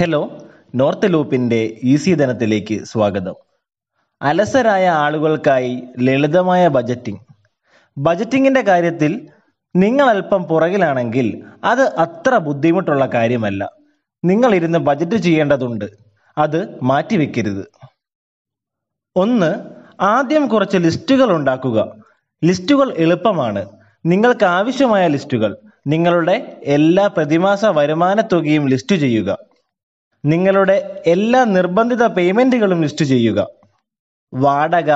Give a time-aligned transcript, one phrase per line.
[0.00, 0.38] Hello
[0.74, 3.34] north ലൂപ്പിന്റെ easy ധനത്തിലേക്ക് സ്വാഗതം.
[4.22, 7.20] അലസരായ ആളുകൾക്കായി ലളിതമായ ബജറ്റിംഗ്
[7.98, 9.28] ബജറ്റിംഗിന്റെ കാര്യത്തിൽ
[9.76, 13.72] നിങ്ങൾ അല്പം പുറകിലാണെങ്കിൽ അത് അത്ര ബുദ്ധിമുട്ടുള്ള കാര്യമല്ല.
[14.24, 15.84] നിങ്ങൾ ഇരുന്ന് ബജറ്റ് ചെയ്യേണ്ടതുണ്ട്.
[16.38, 17.64] അത് മാറ്റിവെക്കരുത്
[19.16, 19.54] ഒന്ന്
[20.00, 21.96] ആദ്യം കുറച്ച് ലിസ്റ്റുകൾ ഉണ്ടാക്കുക.
[22.44, 23.68] ലിസ്റ്റുകൾ എളുപ്പമാണ്.
[24.06, 25.56] നിങ്ങൾക്ക് ആവശ്യമായ ലിസ്റ്റുകൾ.
[25.86, 29.53] നിങ്ങളുടെ എല്ലാ പ്രതിമാസ വരുമാന തുകയും ലിസ്റ്റ് ചെയ്യുക.
[30.24, 33.46] നിങ്ങളുടെ എല്ലാ നിർബന്ധിത പേയ്മെന്റുകളും ലിസ്റ്റ് ചെയ്യുക.
[34.34, 34.92] വാടക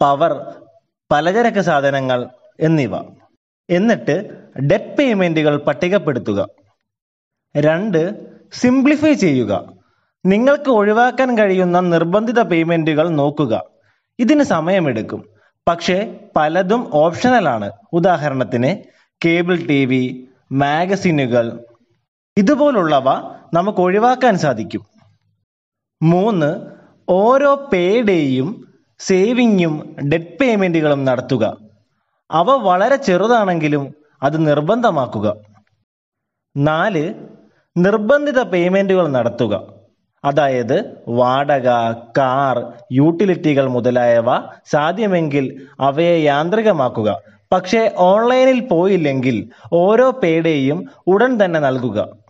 [0.00, 0.54] പവർ
[1.12, 2.28] പലചരക്ക് സാധനങ്ങൾ
[2.60, 2.96] എന്നിവ.
[3.70, 4.30] എന്നിട്ട്
[4.60, 6.48] ഡെറ്റ് പേയ്മെന്റുകൾ പട്ടികപ്പെടുത്തുക.
[7.56, 9.72] രണ്ട് സിംപ്ലിഫൈ ചെയ്യുക.
[10.26, 13.64] നിങ്ങൾക്ക് ഒഴിവാക്കാൻ കഴിയുന്ന നിർബന്ധിത പേയ്മെന്റുകൾ നോക്കുക.
[14.18, 15.28] ഇതിന് സമയമെടുക്കും.
[15.68, 18.82] പക്ഷേ പലതും ഓപ്ഷണലാണ് ഉദാഹരണത്തിന്
[19.24, 21.64] കേബിൾ ടി വി മാഗസിനുകൾ
[22.36, 24.82] ഇതുപോലുള്ളവ നമുക്ക് ഒഴിവാക്കാൻ സാധിക്കും.
[26.02, 26.66] മൂന്ന്
[27.08, 31.56] ഓരോ പേഡേയും സേവിങ്ങും ഡെറ്റ് പേയ്മെന്റുകളും നടത്തുക.
[32.30, 35.36] അവ വളരെ ചെറുതാണെങ്കിലും അത് നിർബന്ധമാക്കുക.
[36.56, 37.14] നാല്
[37.76, 39.62] നിർബന്ധിത പേയ്മെന്റുകൾ നടത്തുക.
[40.24, 47.20] അതായത് വാടക കാർ യൂട്ടിലിറ്റികൾ മുതലായവ സാധ്യമെങ്കിൽ അവയെ യാന്ത്രികമാക്കുക.
[47.52, 52.29] പക്ഷേ ഓൺലൈനിൽ പോയില്ലെങ്കിൽ ഓരോ പേഡേയും ഉടൻ തന്നെ നൽകുക.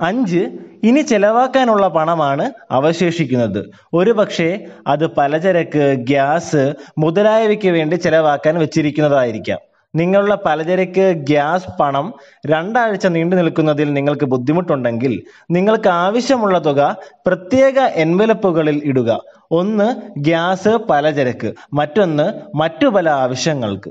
[0.00, 0.48] അഞ്ച്
[0.82, 3.70] ഇനി ചെലവാക്കാനുള്ള പണമാണ് അവശേഷിക്കുന്നത്.
[3.94, 9.58] ഒരുപക്ഷെ അത് പലചരക്ക് ഗ്യാസ് മുതലായവയ്ക്ക് വേണ്ടി ചെലവാക്കാൻ വെച്ചിരിക്കുന്നതായിരിക്കാം.
[9.94, 12.14] നിങ്ങളുടെ പലചരക്ക് ഗ്യാസ് പണം
[12.46, 19.20] രണ്ടാഴ്ച നീണ്ടു നിൽക്കുന്നതിൽ നിങ്ങൾക്ക് ബുദ്ധിമുട്ടുണ്ടെങ്കിൽ നിങ്ങൾക്ക് ആവശ്യമുള്ള തുക പ്രത്യേക എൻവലപ്പുകളിൽ ഇടുക.
[19.50, 21.54] ഒന്ന് ഗ്യാസ് പലചരക്ക്.
[21.72, 23.90] മറ്റൊന്ന് മറ്റു പല ആവശ്യങ്ങൾക്ക്.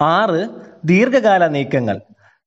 [0.00, 0.48] ആറ്
[0.84, 2.00] ദീർഘകാല നീക്കങ്ങൾ.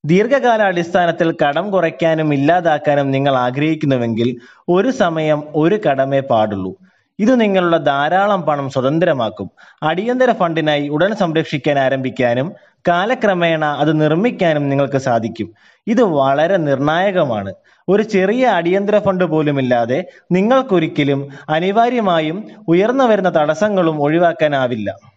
[0.04, 4.36] ദീർഘകാല അടിസ്ഥാനത്തിൽ കടം കുറയ്ക്കാനും ഇല്ലാതാക്കാനും നിങ്ങൾ ആഗ്രഹിക്കുന്നുവെങ്കിൽ
[4.68, 6.76] ഒരു സമയം ഒരു കടമേ പാടുള്ളൂ.
[7.18, 9.50] ഇത് നിങ്ങളുടെ ധാരാളം പണം സ്വതന്ത്രമാക്കും.
[9.82, 12.52] അടിയന്തര ഫണ്ടിനായി ഉടൻ സംരക്ഷിക്കാൻ ആരംഭിക്കാനും
[12.88, 15.54] കാലക്രമേണ അത് നിർമ്മിക്കാനും നിങ്ങൾക്ക് സാധിക്കും.
[15.86, 17.54] ഇത് വളരെ നിർണായകമാണ്.
[17.88, 25.11] ഒരു ചെറിയ അടിയന്തര ഫണ്ട് പോലുമില്ലാതെ നിങ്ങൾക്കൊരിക്കലും അനിവാര്യമായും ഉയർന്നു വരുന്ന തടസ്സങ്ങളും ഒഴിവാക്കാനാവില്ല.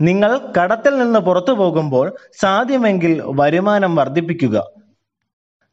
[0.00, 4.56] നിങ്ങൾ കടത്തിൽ നിന്ന് പുറത്തു പോകുമ്പോൾ സാധ്യമെങ്കിൽ വരുമാനം വർദ്ധിപ്പിക്കുക.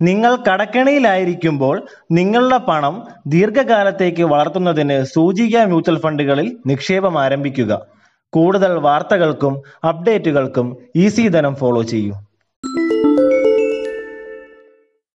[0.01, 7.85] നിങ്ങൾ കടക്കെണിയിലായിരിക്കുമ്പോൾ നിങ്ങളുടെ പണം ദീർഘകാലത്തേക്ക് വളർത്തുന്നതിന് സൂചിക മ്യൂച്വൽ ഫണ്ടുകളിൽ നിക്ഷേപം ആരംഭിക്കുക.
[8.29, 12.13] കൂടുതൽ വാർത്തകൾക്കും അപ്ഡേറ്റുകൾക്കും ഈസി ധനം ഫോളോ ചെയ്യൂ.